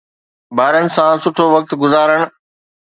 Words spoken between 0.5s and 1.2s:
ٻارن سان